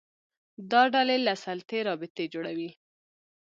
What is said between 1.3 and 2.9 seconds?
سلطې رابطه جوړوي